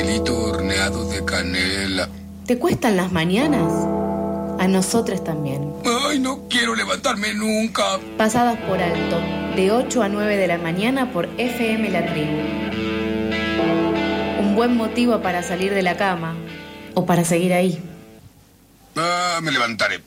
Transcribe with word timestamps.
pastelito 0.00 0.34
horneado 0.44 1.04
de 1.10 1.24
canela. 1.24 2.08
¿Te 2.46 2.58
cuestan 2.58 2.96
las 2.96 3.12
mañanas? 3.12 3.70
A 4.58 4.66
nosotros 4.66 5.22
también. 5.22 5.72
Ay, 5.84 6.18
no 6.18 6.48
quiero 6.48 6.74
levantarme 6.74 7.34
nunca. 7.34 7.98
Pasadas 8.16 8.58
por 8.60 8.80
alto, 8.80 9.20
de 9.56 9.70
8 9.70 10.02
a 10.02 10.08
9 10.08 10.36
de 10.36 10.46
la 10.46 10.58
mañana 10.58 11.12
por 11.12 11.28
FM 11.38 11.90
La 11.90 12.06
Tribu. 12.06 12.32
Un 14.40 14.54
buen 14.54 14.76
motivo 14.76 15.20
para 15.20 15.42
salir 15.42 15.74
de 15.74 15.82
la 15.82 15.96
cama 15.96 16.34
o 16.94 17.04
para 17.04 17.24
seguir 17.24 17.52
ahí. 17.52 17.82
Ah, 18.96 19.40
me 19.42 19.52
levantaré. 19.52 20.00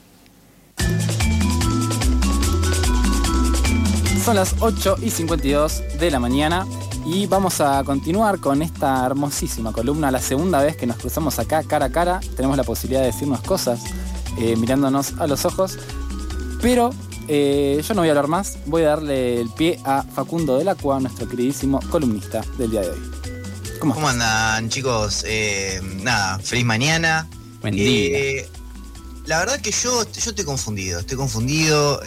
Son 4.23 4.35
las 4.35 4.55
8 4.59 4.97
y 5.01 5.09
52 5.09 5.83
de 5.99 6.09
la 6.09 6.19
mañana 6.19 6.65
y 7.05 7.27
vamos 7.27 7.59
a 7.59 7.83
continuar 7.83 8.39
con 8.39 8.61
esta 8.61 9.05
hermosísima 9.05 9.73
columna, 9.73 10.09
la 10.09 10.21
segunda 10.21 10.61
vez 10.61 10.77
que 10.77 10.85
nos 10.85 10.97
cruzamos 10.97 11.37
acá 11.37 11.63
cara 11.63 11.87
a 11.87 11.91
cara. 11.91 12.21
Tenemos 12.35 12.55
la 12.55 12.63
posibilidad 12.63 13.01
de 13.01 13.07
decirnos 13.07 13.41
cosas 13.41 13.81
eh, 14.37 14.55
mirándonos 14.55 15.13
a 15.19 15.27
los 15.27 15.43
ojos, 15.45 15.77
pero 16.61 16.91
eh, 17.27 17.83
yo 17.85 17.93
no 17.93 18.01
voy 18.01 18.09
a 18.09 18.11
hablar 18.11 18.27
más, 18.27 18.57
voy 18.65 18.83
a 18.83 18.89
darle 18.89 19.41
el 19.41 19.49
pie 19.49 19.79
a 19.83 20.03
Facundo 20.03 20.57
del 20.57 20.69
Acua, 20.69 20.99
nuestro 20.99 21.27
queridísimo 21.27 21.79
columnista 21.89 22.41
del 22.57 22.71
día 22.71 22.81
de 22.81 22.91
hoy. 22.91 23.11
¿Cómo, 23.79 23.93
¿Cómo 23.93 24.07
andan 24.07 24.69
chicos? 24.69 25.25
Eh, 25.27 25.81
nada, 26.01 26.39
feliz 26.39 26.63
mañana. 26.63 27.27
Buen 27.61 27.75
día. 27.75 28.45
la 29.25 29.39
verdad 29.39 29.59
que 29.59 29.71
yo, 29.71 30.03
yo 30.03 30.29
estoy 30.29 30.45
confundido, 30.45 30.99
estoy 30.99 31.17
confundido, 31.17 32.01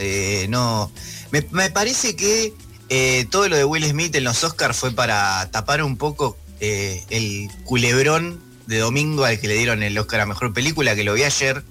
no... 0.48 0.90
Me, 1.32 1.44
me 1.50 1.70
parece 1.70 2.14
que 2.14 2.54
eh, 2.88 3.26
todo 3.30 3.48
lo 3.48 3.56
de 3.56 3.64
Will 3.64 3.84
Smith 3.84 4.14
en 4.14 4.24
los 4.24 4.44
Oscars 4.44 4.76
fue 4.76 4.92
para 4.92 5.48
tapar 5.50 5.82
un 5.82 5.96
poco 5.96 6.36
eh, 6.60 7.02
el 7.10 7.48
culebrón 7.64 8.40
de 8.66 8.78
domingo 8.78 9.24
al 9.24 9.40
que 9.40 9.48
le 9.48 9.54
dieron 9.54 9.82
el 9.82 9.98
Oscar 9.98 10.20
a 10.20 10.26
Mejor 10.26 10.52
Película, 10.52 10.94
que 10.94 11.04
lo 11.04 11.14
vi 11.14 11.24
ayer. 11.24 11.64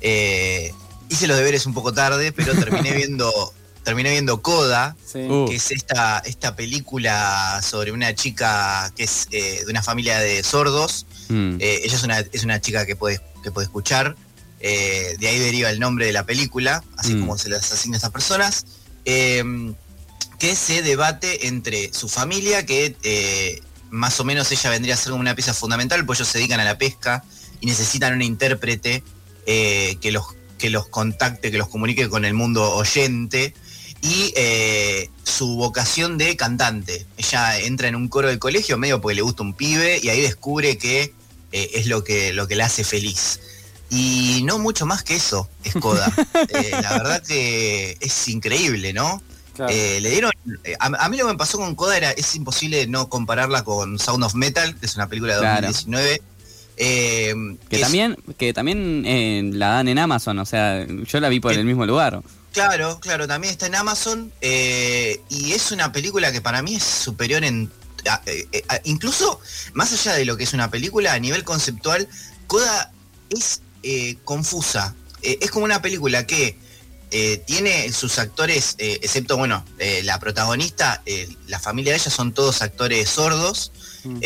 Eh, 0.00 0.72
hice 1.10 1.26
los 1.26 1.36
deberes 1.36 1.66
un 1.66 1.74
poco 1.74 1.92
tarde, 1.92 2.32
pero 2.32 2.54
terminé 2.54 2.92
viendo, 2.96 3.52
terminé 3.84 4.10
viendo 4.10 4.40
Coda, 4.40 4.96
que 5.12 5.54
es 5.54 5.70
esta, 5.70 6.20
esta 6.20 6.56
película 6.56 7.60
sobre 7.62 7.92
una 7.92 8.14
chica 8.14 8.90
que 8.96 9.04
es 9.04 9.28
de 9.30 9.64
una 9.68 9.82
familia 9.82 10.18
de 10.20 10.42
sordos. 10.42 11.06
Mm. 11.28 11.56
ella 11.60 11.96
es 11.96 12.02
una, 12.02 12.20
es 12.20 12.44
una 12.44 12.60
chica 12.60 12.86
que 12.86 12.96
puede, 12.96 13.20
que 13.42 13.50
puede 13.50 13.66
escuchar. 13.66 14.16
de 14.60 15.28
ahí 15.28 15.38
deriva 15.38 15.68
el 15.68 15.80
nombre 15.80 16.06
de 16.06 16.12
la 16.12 16.24
película, 16.24 16.82
así 16.96 17.14
mm. 17.14 17.20
como 17.20 17.36
se 17.36 17.50
las 17.50 17.70
asigna 17.72 17.96
a 17.96 17.98
estas 17.98 18.12
personas 18.12 18.64
que 20.38 20.54
se 20.56 20.82
debate 20.82 21.46
entre 21.46 21.92
su 21.92 22.08
familia, 22.08 22.66
que 22.66 22.96
eh, 23.02 23.60
más 23.90 24.20
o 24.20 24.24
menos 24.24 24.50
ella 24.52 24.70
vendría 24.70 24.94
a 24.94 24.96
ser 24.96 25.12
una 25.12 25.34
pieza 25.34 25.54
fundamental, 25.54 26.04
pues 26.04 26.20
ellos 26.20 26.28
se 26.28 26.38
dedican 26.38 26.60
a 26.60 26.64
la 26.64 26.78
pesca 26.78 27.24
y 27.60 27.66
necesitan 27.66 28.14
un 28.14 28.22
intérprete 28.22 29.02
eh, 29.46 29.96
que, 30.00 30.12
los, 30.12 30.26
que 30.58 30.70
los 30.70 30.88
contacte, 30.88 31.50
que 31.50 31.58
los 31.58 31.68
comunique 31.68 32.08
con 32.08 32.24
el 32.24 32.34
mundo 32.34 32.74
oyente. 32.74 33.54
Y 34.02 34.32
eh, 34.36 35.10
su 35.24 35.56
vocación 35.56 36.18
de 36.18 36.36
cantante. 36.36 37.06
Ella 37.16 37.58
entra 37.58 37.88
en 37.88 37.96
un 37.96 38.08
coro 38.08 38.28
de 38.28 38.38
colegio 38.38 38.76
medio 38.76 39.00
porque 39.00 39.16
le 39.16 39.22
gusta 39.22 39.42
un 39.42 39.54
pibe 39.54 39.98
y 40.02 40.10
ahí 40.10 40.20
descubre 40.20 40.76
que 40.76 41.12
es 41.50 41.86
lo 41.86 42.04
que, 42.04 42.34
lo 42.34 42.46
que 42.46 42.56
la 42.56 42.66
hace 42.66 42.84
feliz. 42.84 43.40
Y 43.88 44.42
no 44.44 44.58
mucho 44.58 44.84
más 44.84 45.02
que 45.02 45.16
eso, 45.16 45.48
Escoda. 45.64 46.12
la 46.82 46.92
verdad 46.92 47.22
que 47.22 47.96
es 48.00 48.28
increíble, 48.28 48.92
¿no? 48.92 49.22
Eh, 49.68 50.00
le 50.00 50.10
dieron. 50.10 50.32
Eh, 50.64 50.76
a, 50.78 51.08
mí 51.08 51.16
lo 51.16 51.26
que 51.26 51.32
me 51.32 51.38
pasó 51.38 51.58
con 51.58 51.74
Coda 51.74 51.96
era. 51.96 52.10
Es 52.10 52.34
imposible 52.34 52.86
no 52.86 53.08
compararla 53.08 53.64
con 53.64 53.98
Sound 53.98 54.24
of 54.24 54.34
Metal, 54.34 54.74
que 54.76 54.86
es 54.86 54.96
una 54.96 55.08
película 55.08 55.36
de 55.36 55.46
2019. 55.46 56.22
Eh, 56.78 57.34
que, 57.70 57.78
también, 57.78 58.16
que 58.36 58.52
también 58.52 59.58
la 59.58 59.68
dan 59.68 59.88
en 59.88 59.98
Amazon, 59.98 60.38
o 60.38 60.44
sea, 60.44 60.86
yo 60.86 61.20
la 61.20 61.30
vi 61.30 61.40
por 61.40 61.52
el 61.52 61.64
mismo 61.64 61.86
lugar. 61.86 62.20
Claro, 62.52 63.00
claro, 63.00 63.26
también 63.26 63.52
está 63.52 63.66
en 63.66 63.74
Amazon. 63.74 64.32
y 64.42 65.52
es 65.52 65.72
una 65.72 65.92
película 65.92 66.32
que 66.32 66.40
para 66.40 66.62
mí 66.62 66.76
es 66.76 66.84
superior 66.84 67.44
en. 67.44 67.70
incluso 68.84 69.40
más 69.72 69.92
allá 69.92 70.14
de 70.14 70.24
lo 70.24 70.36
que 70.36 70.44
es 70.44 70.52
una 70.52 70.70
película, 70.70 71.14
a 71.14 71.18
nivel 71.18 71.44
conceptual, 71.44 72.08
Coda 72.46 72.92
es 73.30 73.62
confusa. 74.24 74.94
es 75.22 75.50
como 75.50 75.64
una 75.64 75.80
película 75.80 76.26
que 76.26 76.58
eh, 77.12 77.42
tiene 77.46 77.92
sus 77.92 78.18
actores, 78.18 78.74
eh, 78.78 78.98
excepto, 79.00 79.36
bueno, 79.36 79.64
eh, 79.78 80.02
la 80.02 80.18
protagonista, 80.18 81.02
la 81.46 81.60
familia 81.60 81.92
de 81.92 81.98
ella 81.98 82.10
son 82.10 82.32
todos 82.32 82.62
actores 82.62 83.08
sordos. 83.08 83.72
Mm. 84.04 84.20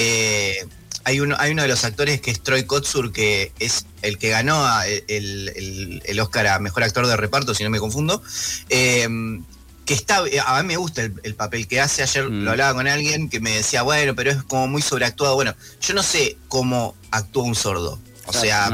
hay, 1.05 1.21
uno, 1.21 1.37
hay 1.39 1.53
uno 1.53 1.63
de 1.63 1.69
los 1.69 1.85
actores 1.85 2.21
que 2.21 2.31
es 2.31 2.43
Troy 2.43 2.65
Kotsur, 2.65 3.13
que 3.13 3.53
es 3.59 3.87
el 4.03 4.19
que 4.19 4.31
ganó 4.31 4.67
el, 5.09 6.21
Oscar 6.21 6.47
a 6.47 6.59
Mejor 6.59 6.83
Actor 6.83 7.07
de 7.07 7.17
Reparto, 7.17 7.55
si 7.55 7.65
no 7.65 7.71
me 7.71 7.79
confundo. 7.79 8.23
que 8.69 9.95
está, 9.95 10.23
a 10.47 10.63
mí 10.63 10.69
me 10.69 10.77
gusta 10.77 11.03
el, 11.03 11.35
papel 11.35 11.69
que 11.69 11.81
hace. 11.81 12.03
Ayer 12.03 12.25
lo 12.25 12.31
mm. 12.31 12.49
hablaba 12.49 12.75
con 12.75 12.89
alguien 12.89 13.29
que 13.29 13.41
me 13.41 13.57
decía, 13.57 13.83
bueno, 13.83 14.15
pero 14.15 14.31
es 14.31 14.43
como 14.45 14.69
muy 14.69 14.81
sobreactuado. 14.81 15.35
Bueno, 15.35 15.55
yo 15.83 15.93
no 15.93 16.03
sé 16.03 16.39
cómo 16.49 16.95
actúa 17.11 17.45
un 17.45 17.55
sordo. 17.55 18.01
O 18.27 18.33
sea, 18.33 18.69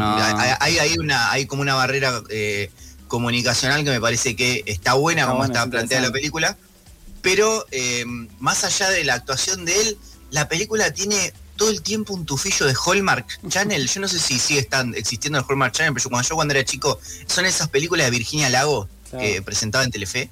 hay, 0.61 0.78
hay, 0.78 0.99
una, 0.99 1.33
hay 1.33 1.47
como 1.47 1.62
una 1.62 1.75
barrera 1.75 2.23
comunicacional 3.09 3.84
que 3.84 3.91
me 3.91 4.00
parece 4.00 4.37
que 4.37 4.62
está 4.67 4.94
buena 4.94 5.27
como 5.27 5.44
está 5.44 5.67
planteada 5.69 6.06
la 6.06 6.12
película, 6.12 6.56
pero 7.22 7.67
eh, 7.71 8.05
más 8.39 8.65
allá 8.65 8.91
de 8.91 9.05
la 9.05 9.15
actuación 9.15 9.65
de 9.65 9.81
él, 9.81 9.99
la 10.31 10.49
película 10.49 10.93
tiene 10.93 11.33
todo 11.56 11.71
el 11.71 11.83
tiempo 11.83 12.15
un 12.15 12.25
tufillo 12.27 12.67
de 12.67 12.75
Hallmark 12.75 13.27
Channel. 13.49 13.89
Yo 13.89 14.00
no 14.00 14.09
sé 14.09 14.19
si 14.19 14.39
sigue 14.39 14.61
están 14.61 14.94
existiendo 14.94 15.39
el 15.39 15.44
Hallmark 15.49 15.72
Channel, 15.72 15.94
pero 15.94 16.09
cuando 16.11 16.28
yo 16.28 16.34
cuando 16.34 16.55
era 16.55 16.65
chico, 16.65 17.00
son 17.27 17.47
esas 17.47 17.69
películas 17.69 18.06
de 18.06 18.11
Virginia 18.11 18.49
Lago 18.50 18.89
que 19.19 19.41
presentaba 19.41 19.84
en 19.84 19.91
Telefe. 19.91 20.28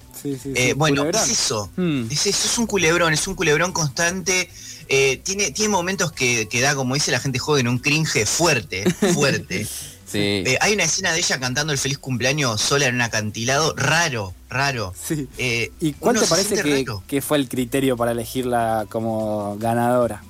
Eh, 0.54 0.74
bueno, 0.74 1.08
es 1.08 1.30
eso, 1.30 1.70
hmm. 1.76 2.06
es 2.10 2.26
eso, 2.26 2.46
es 2.48 2.58
un 2.58 2.66
culebrón, 2.66 3.12
es 3.12 3.26
un 3.26 3.34
culebrón 3.34 3.72
constante. 3.72 4.50
Eh, 4.88 5.20
tiene, 5.22 5.50
tiene 5.52 5.70
momentos 5.70 6.12
que, 6.12 6.48
que, 6.48 6.60
da, 6.60 6.74
como 6.74 6.94
dice 6.94 7.10
la 7.10 7.20
gente 7.20 7.38
joven, 7.38 7.68
un 7.68 7.78
cringe 7.78 8.26
fuerte, 8.26 8.84
fuerte. 9.14 9.66
Eh, 10.14 10.58
hay 10.60 10.74
una 10.74 10.84
escena 10.84 11.12
de 11.12 11.18
ella 11.18 11.38
cantando 11.38 11.72
el 11.72 11.78
feliz 11.78 11.98
cumpleaños 11.98 12.60
sola 12.60 12.86
en 12.86 12.96
un 12.96 13.02
acantilado, 13.02 13.74
raro, 13.76 14.34
raro. 14.48 14.94
Eh, 15.38 15.72
¿Y 15.80 15.92
cuál 15.94 16.18
te 16.18 16.26
parece 16.26 16.62
que, 17.06 17.22
fue 17.22 17.38
el 17.38 17.48
criterio 17.48 17.96
para 17.96 18.12
elegirla 18.12 18.86
como 18.88 19.56
ganadora? 19.58 20.22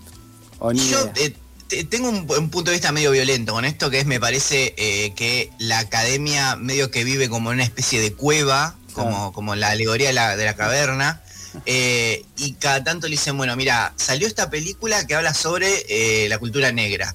Yo 0.72 1.10
eh, 1.16 1.84
tengo 1.84 2.08
un, 2.08 2.26
punto 2.26 2.70
de 2.70 2.72
vista 2.72 2.92
medio 2.92 3.10
violento 3.10 3.52
con 3.52 3.64
esto, 3.64 3.90
que 3.90 4.00
es, 4.00 4.06
me 4.06 4.20
parece 4.20 4.74
que 5.16 5.50
la 5.58 5.80
academia 5.80 6.56
medio 6.56 6.90
que 6.90 7.04
vive 7.04 7.28
como 7.28 7.50
en 7.50 7.56
una 7.56 7.64
especie 7.64 8.00
de 8.00 8.12
cueva, 8.12 8.76
como, 8.92 9.32
como 9.32 9.54
la 9.54 9.70
alegoría 9.70 10.08
de 10.08 10.44
la, 10.44 10.54
caverna. 10.54 11.22
y 11.66 12.52
cada 12.54 12.84
tanto 12.84 13.08
le 13.08 13.12
dicen, 13.12 13.36
bueno, 13.36 13.56
mira, 13.56 13.92
salió 13.96 14.26
esta 14.26 14.48
película 14.50 15.06
que 15.06 15.14
habla 15.14 15.34
sobre 15.34 16.28
la 16.28 16.38
cultura 16.38 16.72
negra 16.72 17.14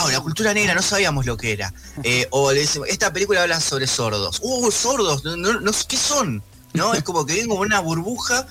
wow, 0.00 0.10
la 0.10 0.20
cultura 0.20 0.54
negra, 0.54 0.74
no 0.74 0.82
sabíamos 0.82 1.26
lo 1.26 1.36
que 1.36 1.52
era. 1.52 1.72
Eh, 2.02 2.26
o 2.30 2.52
le 2.52 2.60
decimos, 2.60 2.88
esta 2.88 3.12
película 3.12 3.42
habla 3.42 3.60
sobre 3.60 3.86
sordos. 3.86 4.40
Uh, 4.42 4.70
sordos, 4.70 5.24
no, 5.24 5.36
no, 5.36 5.70
¿qué 5.88 5.96
son? 5.96 6.42
¿No? 6.72 6.94
Es 6.94 7.02
como 7.02 7.24
que 7.24 7.34
vienen 7.34 7.50
como 7.50 7.62
una 7.62 7.80
burbuja. 7.80 8.46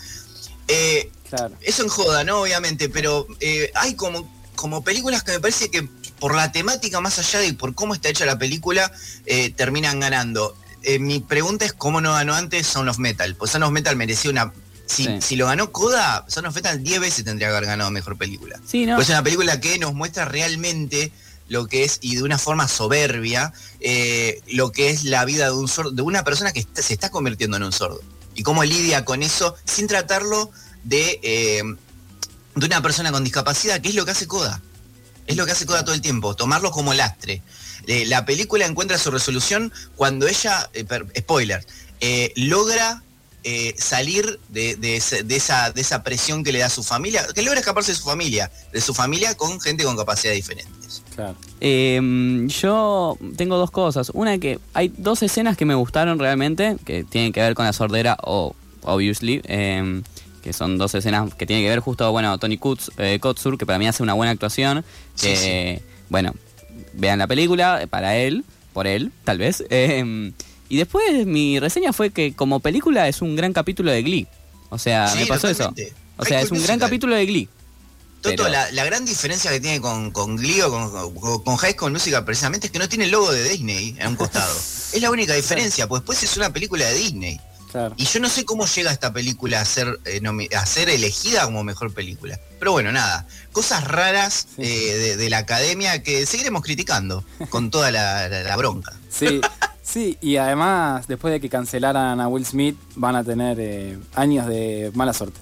Eh, 0.67 1.11
eso 1.61 1.83
en 1.83 1.89
joda, 1.89 2.23
¿no? 2.23 2.41
Obviamente, 2.41 2.89
pero 2.89 3.28
eh, 3.39 3.72
hay 3.75 3.95
como, 3.95 4.29
como 4.56 4.83
películas 4.83 5.23
que 5.23 5.33
me 5.33 5.39
parece 5.39 5.69
que 5.69 5.88
por 6.19 6.33
la 6.33 6.51
temática, 6.51 7.01
más 7.01 7.19
allá 7.19 7.39
de 7.39 7.53
por 7.53 7.75
cómo 7.75 7.94
está 7.94 8.09
hecha 8.09 8.25
la 8.25 8.38
película, 8.38 8.91
terminan 9.56 10.00
ganando. 10.00 10.56
mi 11.00 11.19
pregunta 11.19 11.66
es 11.66 11.73
cómo 11.73 12.00
no 12.00 12.13
ganó 12.13 12.33
antes 12.35 12.66
Son 12.66 12.88
of 12.88 13.00
Metal. 13.00 13.35
Pues 13.35 13.51
Son 13.51 13.63
of 13.63 13.72
Metal 13.72 13.95
merecía 13.95 14.31
una 14.31 14.53
si, 14.88 15.35
lo 15.35 15.47
ganó 15.47 15.72
Coda, 15.72 16.25
Son 16.27 16.45
of 16.45 16.56
Metal 16.56 16.81
10 16.81 17.00
veces 17.00 17.25
tendría 17.25 17.47
que 17.47 17.56
haber 17.56 17.67
ganado 17.67 17.91
mejor 17.91 18.17
película. 18.17 18.59
Sí, 18.66 18.85
Pues 18.85 19.07
es 19.07 19.09
una 19.09 19.23
película 19.23 19.59
que 19.59 19.77
nos 19.80 19.94
muestra 19.94 20.25
realmente 20.25 21.12
lo 21.47 21.68
que 21.68 21.83
es, 21.83 22.00
y 22.01 22.15
de 22.15 22.24
una 22.24 22.38
forma 22.38 22.68
soberbia, 22.68 23.53
eh, 23.80 24.42
lo 24.47 24.71
que 24.71 24.89
es 24.89 25.03
la 25.03 25.25
vida 25.25 25.45
de 25.45 25.53
un 25.53 25.68
sordo, 25.68 25.92
de 25.92 26.01
una 26.01 26.24
persona 26.24 26.51
que 26.51 26.65
se 26.74 26.94
está 26.94 27.09
convirtiendo 27.09 27.57
en 27.57 27.63
un 27.63 27.71
sordo. 27.71 28.01
Y 28.33 28.44
cómo 28.44 28.63
lidia 28.63 29.06
con 29.06 29.24
eso 29.24 29.56
sin 29.65 29.88
tratarlo 29.88 30.51
de, 30.83 31.19
eh, 31.24 31.63
de 32.56 32.65
una 32.65 32.81
persona 32.81 33.12
con 33.12 33.24
discapacidad, 33.24 33.80
que 33.81 33.89
es 33.89 33.95
lo 33.95 34.06
que 34.06 34.12
hace 34.12 34.27
Coda. 34.27 34.62
Es 35.27 35.38
lo 35.38 35.45
que 35.45 35.53
hace 35.53 35.65
Coda 35.65 35.83
todo 35.86 35.95
el 35.95 36.01
tiempo, 36.01 36.36
tomarlo 36.36 36.71
como 36.71 36.94
lastre. 36.94 37.42
Eh, 37.88 38.06
la 38.06 38.25
película 38.25 38.65
encuentra 38.65 38.97
su 38.97 39.12
resolución 39.12 39.71
cuando 39.95 40.27
ella, 40.27 40.69
spoiler, 41.18 41.65
logra 42.36 43.03
eh, 43.47 43.75
salir 43.77 44.39
de, 44.50 44.75
esa, 44.95 45.71
de, 45.71 45.81
esa, 45.81 46.03
presión 46.03 46.44
que 46.44 46.51
le 46.51 46.57
da 46.57 46.69
su 46.69 46.81
familia, 46.81 47.24
que 47.36 47.44
logra 47.44 47.59
escaparse 47.59 47.92
de 47.92 47.97
su 47.97 48.03
familia, 48.03 48.51
de 48.74 48.81
su 48.81 48.92
familia 48.95 49.38
con 49.38 49.62
gente 49.62 49.83
con 49.83 49.95
capacidades 49.95 50.39
diferentes. 50.39 51.03
Em, 51.59 52.47
yo 52.47 53.19
tengo 53.38 53.57
dos 53.57 53.69
cosas. 53.69 54.09
Una 54.15 54.39
que 54.39 54.57
hay 54.74 54.92
dos 54.97 55.21
escenas 55.21 55.57
que 55.57 55.65
me 55.65 55.75
gustaron 55.75 56.18
realmente, 56.18 56.77
que 56.86 57.03
tienen 57.03 57.31
que 57.31 57.39
ver 57.39 57.53
con 57.53 57.65
la 57.65 57.74
sordera 57.74 58.18
o 58.24 58.56
obviously, 58.81 59.42
em, 59.44 60.01
que 60.42 60.51
son 60.51 60.80
dos 60.80 60.95
escenas 60.95 61.31
que 61.36 61.45
tiene 61.45 61.62
que 61.62 61.69
ver 61.69 61.81
justo, 61.81 62.12
bueno, 62.12 62.36
Tony 62.39 62.57
Kutz, 62.57 62.89
eh, 62.97 63.19
Kotsur, 63.19 63.59
que 63.59 63.68
para 63.68 63.77
mí 63.77 63.88
hace 63.88 64.01
una 64.01 64.13
buena 64.13 64.31
actuación, 64.31 64.83
que, 65.21 65.83
bueno, 66.09 66.33
vean 66.94 67.19
la 67.19 67.27
película, 67.27 67.83
eh, 67.83 67.86
para 67.86 68.18
él, 68.18 68.44
por 68.74 68.88
él, 68.88 69.12
tal 69.24 69.38
vez. 69.38 69.63
Y 70.69 70.77
después 70.77 71.25
mi 71.25 71.59
reseña 71.59 71.94
fue 71.94 72.09
que 72.09 72.33
como 72.33 72.59
película 72.59 73.07
es 73.07 73.21
un 73.21 73.35
gran 73.35 73.53
capítulo 73.53 73.91
de 73.91 74.01
Glee. 74.01 74.27
O 74.69 74.77
sea, 74.77 75.13
me 75.15 75.25
pasó 75.25 75.47
eso. 75.47 75.73
O 76.17 76.25
sea, 76.25 76.41
es 76.41 76.51
un 76.51 76.63
gran 76.63 76.79
capítulo 76.79 77.15
de 77.15 77.25
Glee. 77.25 77.50
Toto, 78.21 78.50
la, 78.50 78.85
gran 78.85 79.06
diferencia 79.06 79.51
que 79.51 79.59
tiene 79.59 79.79
con, 79.79 80.09
con 80.09 80.35
Glee 80.35 80.62
o 80.62 80.71
con, 80.71 81.44
con, 81.44 81.57
High 81.57 81.73
School 81.73 81.91
Musical 81.91 82.25
precisamente 82.25 82.67
es 82.67 82.73
que 82.73 82.79
no 82.79 82.89
tiene 82.89 83.06
el 83.06 83.12
logo 83.12 83.31
de 83.31 83.44
Disney 83.47 83.95
en 84.00 84.07
un 84.07 84.15
costado. 84.15 84.51
es 84.94 85.00
la 85.00 85.12
única 85.12 85.35
diferencia, 85.35 85.88
pues 85.88 86.01
después 86.01 86.23
es 86.23 86.35
una 86.35 86.51
película 86.51 86.85
de 86.85 86.95
Disney. 86.95 87.39
Y 87.97 88.06
yo 88.06 88.19
no 88.19 88.29
sé 88.29 88.45
cómo 88.45 88.65
llega 88.65 88.91
esta 88.91 89.11
película 89.11 89.59
a 89.59 89.65
ser, 89.65 90.00
eh, 90.06 90.21
a 90.56 90.65
ser 90.65 90.89
elegida 90.89 91.44
como 91.44 91.63
mejor 91.63 91.94
película. 91.94 92.39
Pero 92.57 92.71
bueno, 92.71 92.91
nada, 92.91 93.27
cosas 93.51 93.83
raras 93.83 94.47
eh, 94.57 95.15
de, 95.18 95.29
la 95.29 95.39
academia 95.39 96.01
que 96.01 96.25
seguiremos 96.25 96.61
criticando 96.63 97.25
con 97.50 97.71
toda 97.71 97.91
la, 97.91 98.56
bronca. 98.56 98.94
Sí, 99.09 99.41
sí, 99.95 100.18
y 100.19 100.36
además 100.36 101.07
después 101.07 101.31
de 101.31 101.39
que 101.39 101.47
cancelaran 101.47 102.19
a 102.19 102.27
Will 102.27 102.45
Smith 102.45 102.75
van 102.95 103.15
a 103.15 103.24
tener 103.24 103.57
eh, 103.62 103.97
años 104.13 104.45
de 104.45 104.92
mala 104.94 105.13
suerte. 105.13 105.39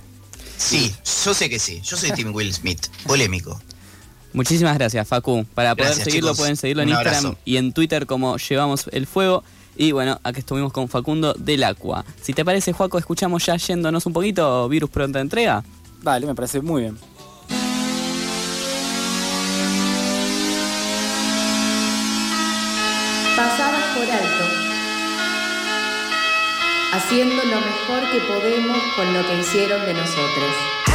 Sí, 0.57 0.93
yo 1.25 1.33
sé 1.33 1.49
que 1.49 1.57
sí, 1.57 1.81
yo 1.81 1.97
soy 1.97 2.11
Tim 2.11 2.33
Will 2.35 2.53
Smith, 2.53 2.85
polémico. 3.07 3.59
Muchísimas 4.31 4.77
gracias, 4.77 5.07
Facu. 5.07 5.43
Para 5.55 5.75
poder 5.75 5.95
seguirlo, 5.95 6.35
pueden 6.35 6.55
seguirlo 6.55 6.83
en 6.83 6.89
Instagram 6.89 7.35
y 7.45 7.57
en 7.57 7.73
Twitter 7.73 8.05
como 8.05 8.37
Llevamos 8.37 8.85
el 8.91 9.07
Fuego. 9.07 9.43
Y 9.75 9.91
bueno, 9.91 10.19
aquí 10.23 10.39
estuvimos 10.39 10.71
con 10.71 10.87
Facundo 10.87 11.33
del 11.33 11.63
Aqua. 11.63 12.05
Si 12.21 12.33
te 12.33 12.45
parece, 12.45 12.73
Juaco, 12.73 12.99
escuchamos 12.99 13.43
ya 13.43 13.57
yéndonos 13.57 14.05
un 14.05 14.13
poquito 14.13 14.69
Virus 14.69 14.91
Pronta 14.91 15.19
Entrega. 15.19 15.63
Vale, 16.03 16.27
me 16.27 16.35
parece 16.35 16.61
muy 16.61 16.83
bien. 16.83 16.97
Haciendo 26.93 27.43
lo 27.45 27.59
mejor 27.59 28.11
que 28.11 28.19
podemos 28.19 28.77
con 28.95 29.11
lo 29.15 29.25
que 29.25 29.39
hicieron 29.39 29.83
de 29.83 29.95
nosotros. 29.95 30.92